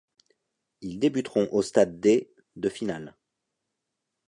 Ils 0.81 0.97
débuteront 0.97 1.47
au 1.51 1.61
stade 1.61 1.99
des 1.99 2.33
de 2.55 2.69
finales. 2.69 3.13